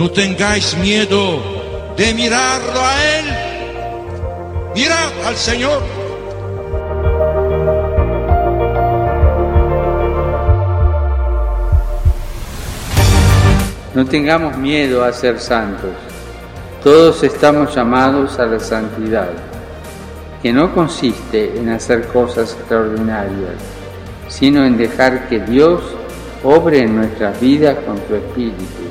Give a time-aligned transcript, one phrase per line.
[0.00, 1.42] no tengáis miedo
[1.94, 3.24] de mirarlo a Él.
[4.74, 5.82] Mirad al Señor.
[13.94, 15.90] No tengamos miedo a ser santos.
[16.82, 19.28] Todos estamos llamados a la santidad,
[20.42, 23.56] que no consiste en hacer cosas extraordinarias,
[24.28, 25.82] sino en dejar que Dios
[26.42, 28.90] obre en nuestras vidas con su Espíritu.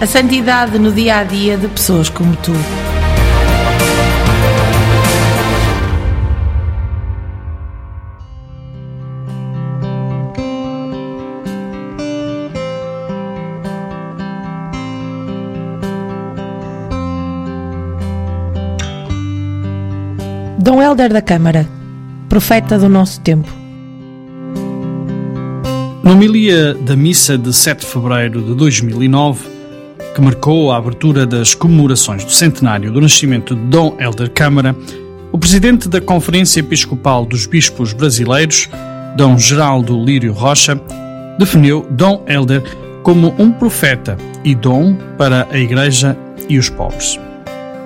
[0.00, 2.52] A santidade no dia a dia de pessoas como tu.
[20.58, 21.68] Dom Helder da Câmara,
[22.26, 23.52] profeta do nosso tempo.
[26.02, 29.59] Na homilia da missa de 7 de fevereiro de 2009,
[30.14, 34.74] que marcou a abertura das comemorações do centenário do nascimento de Dom Helder Câmara,
[35.32, 38.68] o presidente da Conferência Episcopal dos Bispos Brasileiros,
[39.16, 40.80] Dom Geraldo Lírio Rocha,
[41.38, 42.62] definiu Dom Helder
[43.02, 46.16] como um profeta e dom para a Igreja
[46.48, 47.18] e os pobres.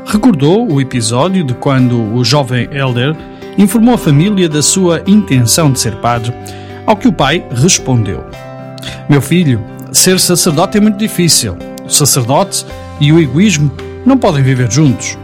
[0.06, 3.14] Recordou o episódio de quando o jovem Helder
[3.56, 6.32] informou a família da sua intenção de ser padre,
[6.86, 8.24] ao que o pai respondeu:
[9.08, 11.56] Meu filho, ser sacerdote é muito difícil.
[11.84, 12.64] O sacerdote
[13.00, 13.70] e o egoísmo
[14.04, 15.18] não podem viver juntos.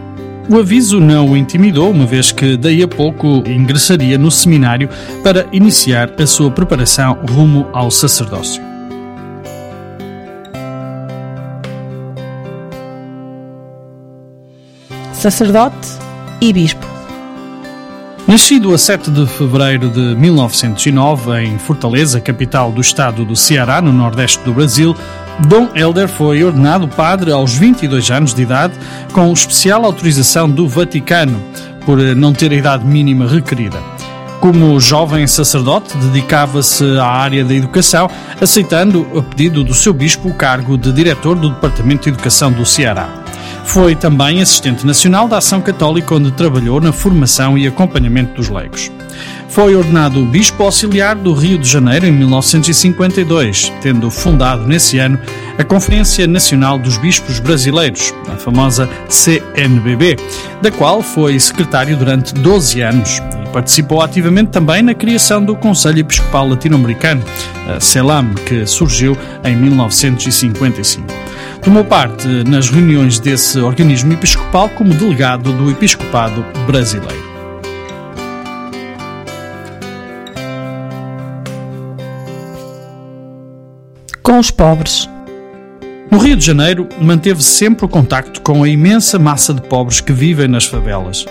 [0.48, 4.88] O aviso não o intimidou, uma vez que daí a pouco ingressaria no seminário
[5.22, 8.60] para iniciar a sua preparação rumo ao sacerdócio.
[15.12, 15.88] Sacerdote
[16.40, 16.90] e bispo.
[18.26, 23.92] Nascido a 7 de fevereiro de 1909 em Fortaleza, capital do estado do Ceará, no
[23.92, 24.96] nordeste do Brasil,
[25.46, 28.74] Dom Helder foi ordenado padre aos 22 anos de idade,
[29.12, 31.40] com especial autorização do Vaticano,
[31.86, 33.78] por não ter a idade mínima requerida.
[34.40, 38.08] Como jovem sacerdote, dedicava-se à área da educação,
[38.40, 42.64] aceitando, a pedido do seu bispo, o cargo de diretor do Departamento de Educação do
[42.64, 43.08] Ceará.
[43.64, 48.90] Foi também assistente nacional da Ação Católica, onde trabalhou na formação e acompanhamento dos leigos.
[49.50, 55.18] Foi ordenado bispo auxiliar do Rio de Janeiro em 1952, tendo fundado nesse ano
[55.58, 60.16] a Conferência Nacional dos Bispos Brasileiros, a famosa CNBB,
[60.62, 65.98] da qual foi secretário durante 12 anos e participou ativamente também na criação do Conselho
[65.98, 67.22] Episcopal Latino-Americano,
[67.68, 71.08] a CELAM, que surgiu em 1955.
[71.60, 77.29] Tomou parte nas reuniões desse organismo episcopal como delegado do Episcopado Brasileiro.
[84.30, 85.10] Com os pobres.
[86.08, 90.12] No Rio de Janeiro, manteve sempre o contacto com a imensa massa de pobres que
[90.12, 91.26] vivem nas favelas.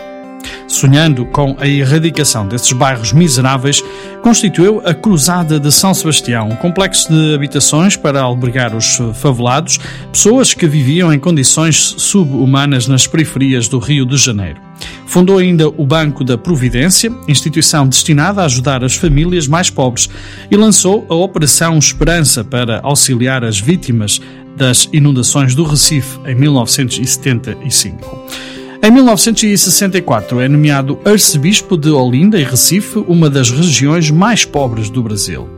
[0.70, 3.84] Sonhando com a erradicação desses bairros miseráveis,
[4.22, 9.80] constituiu a Cruzada de São Sebastião, um complexo de habitações para albergar os favelados,
[10.12, 14.62] pessoas que viviam em condições subhumanas nas periferias do Rio de Janeiro.
[15.08, 20.08] Fundou ainda o Banco da Providência, instituição destinada a ajudar as famílias mais pobres,
[20.52, 24.22] e lançou a Operação Esperança para auxiliar as vítimas
[24.56, 28.49] das inundações do Recife em 1975.
[28.82, 35.04] Em 1964 é nomeado arcebispo de Olinda e Recife, uma das regiões mais pobres do
[35.04, 35.50] Brasil.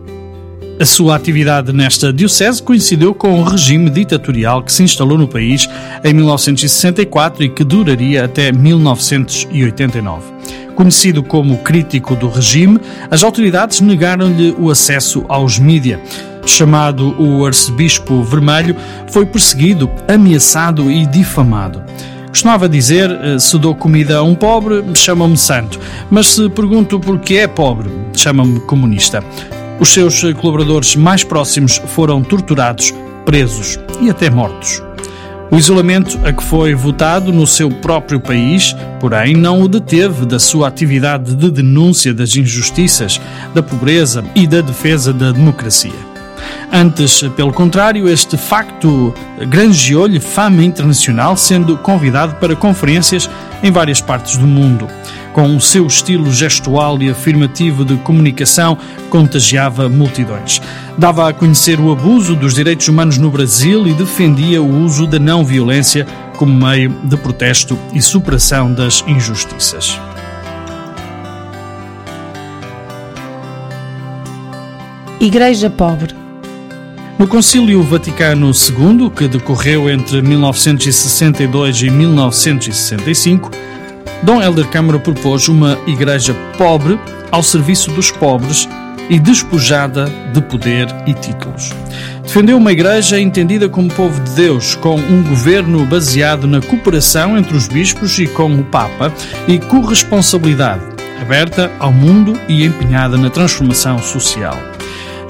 [0.79, 5.69] A sua atividade nesta diocese coincidiu com o regime ditatorial que se instalou no país
[6.03, 10.33] em 1964 e que duraria até 1989.
[10.73, 12.79] Conhecido como crítico do regime,
[13.11, 16.01] as autoridades negaram-lhe o acesso aos mídia.
[16.43, 18.75] Chamado o Arcebispo Vermelho,
[19.11, 21.83] foi perseguido, ameaçado e difamado.
[22.31, 25.79] Costumava dizer: se dou comida a um pobre, chama-me santo,
[26.09, 29.23] mas se pergunto por que é pobre, chama-me comunista.
[29.79, 32.93] Os seus colaboradores mais próximos foram torturados,
[33.25, 34.81] presos e até mortos.
[35.51, 40.39] O isolamento a que foi votado no seu próprio país, porém, não o deteve da
[40.39, 43.19] sua atividade de denúncia das injustiças,
[43.53, 46.10] da pobreza e da defesa da democracia.
[46.71, 49.13] Antes, pelo contrário, este facto
[49.47, 53.29] granjeou-lhe fama internacional, sendo convidado para conferências
[53.61, 54.87] em várias partes do mundo.
[55.33, 58.77] Com o seu estilo gestual e afirmativo de comunicação,
[59.09, 60.61] contagiava multidões.
[60.97, 65.19] Dava a conhecer o abuso dos direitos humanos no Brasil e defendia o uso da
[65.19, 66.05] não violência
[66.37, 69.99] como meio de protesto e superação das injustiças.
[75.19, 76.20] Igreja Pobre
[77.21, 83.51] no Concílio Vaticano II, que decorreu entre 1962 e 1965,
[84.23, 88.67] Dom Helder Câmara propôs uma igreja pobre ao serviço dos pobres
[89.07, 91.69] e despojada de poder e títulos.
[92.23, 97.55] Defendeu uma igreja entendida como povo de Deus, com um governo baseado na cooperação entre
[97.55, 99.13] os bispos e com o Papa
[99.47, 100.81] e corresponsabilidade,
[101.21, 104.70] aberta ao mundo e empenhada na transformação social.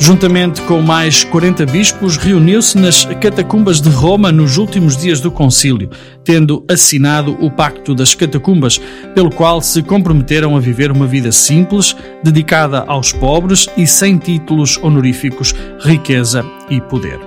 [0.04, 5.92] Juntamente com mais 40 bispos, reuniu-se nas catacumbas de Roma nos últimos dias do concílio,
[6.24, 8.82] tendo assinado o Pacto das Catacumbas,
[9.14, 14.76] pelo qual se comprometeram a viver uma vida simples, dedicada aos pobres e sem títulos
[14.82, 17.20] honoríficos, riqueza e poder.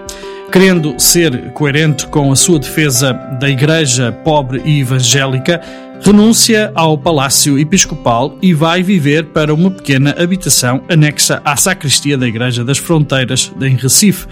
[0.50, 5.60] Querendo ser coerente com a sua defesa da Igreja pobre e evangélica,
[6.04, 12.28] renuncia ao palácio episcopal e vai viver para uma pequena habitação anexa à sacristia da
[12.28, 14.26] Igreja das Fronteiras, em Recife,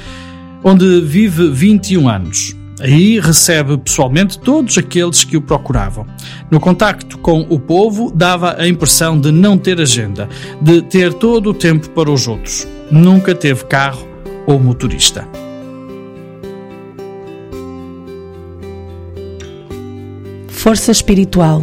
[0.63, 2.55] onde vive 21 anos.
[2.79, 6.07] Aí recebe pessoalmente todos aqueles que o procuravam.
[6.51, 10.29] No contacto com o povo, dava a impressão de não ter agenda,
[10.61, 12.69] de ter todo o tempo para os outros.
[12.91, 14.07] Nunca teve carro
[14.47, 15.27] ou motorista.
[20.63, 21.61] Força espiritual.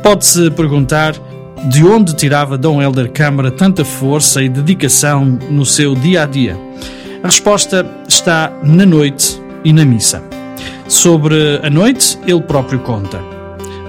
[0.00, 1.16] Pode-se perguntar
[1.68, 6.56] de onde tirava Dom Helder Câmara tanta força e dedicação no seu dia a dia.
[7.24, 10.22] A resposta está na noite e na missa.
[10.86, 13.20] Sobre a noite, ele próprio conta.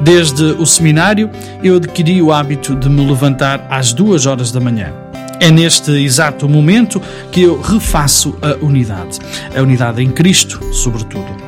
[0.01, 1.29] Desde o seminário,
[1.63, 4.91] eu adquiri o hábito de me levantar às duas horas da manhã.
[5.39, 6.99] É neste exato momento
[7.31, 9.19] que eu refaço a unidade.
[9.55, 11.44] A unidade em Cristo, sobretudo.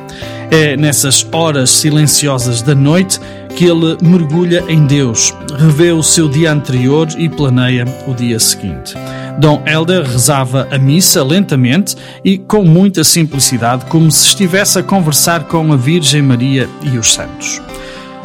[0.50, 3.20] É nessas horas silenciosas da noite
[3.58, 8.94] que ele mergulha em Deus, revê o seu dia anterior e planeia o dia seguinte.
[9.38, 15.44] Dom Helder rezava a missa lentamente e com muita simplicidade, como se estivesse a conversar
[15.44, 17.60] com a Virgem Maria e os santos.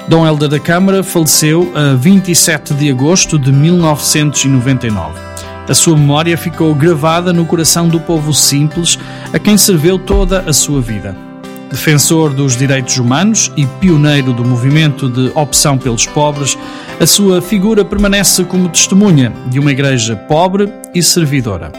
[0.07, 5.19] Dom Helder da Câmara faleceu a 27 de agosto de 1999.
[5.67, 8.99] A sua memória ficou gravada no coração do povo simples
[9.33, 11.32] a quem serveu toda a sua vida
[11.73, 16.55] defensor dos direitos humanos e pioneiro do movimento de opção pelos pobres,
[16.99, 21.71] a sua figura permanece como testemunha de uma igreja pobre e servidora,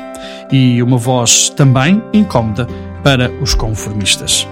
[0.51, 2.67] e uma voz também incômoda
[3.05, 4.49] para os conformistas.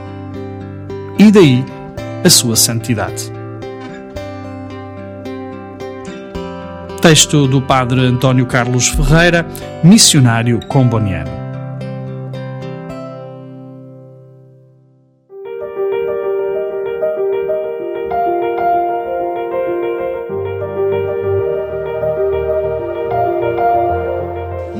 [1.18, 1.64] E daí
[2.24, 3.32] a sua santidade.
[7.00, 9.44] Texto do Padre António Carlos Ferreira,
[9.82, 11.41] missionário comboniano.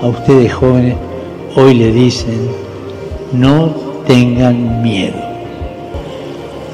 [0.00, 0.96] a ustedes jóvenes
[1.56, 2.48] hoy le dicen,
[3.32, 3.74] no
[4.06, 5.18] tengan miedo,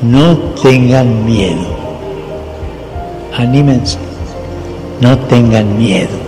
[0.02, 1.66] no tengan miedo,
[3.36, 3.98] anímense,
[5.00, 6.24] no tengan miedo.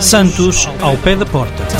[0.00, 1.79] Santos ao pé da porta.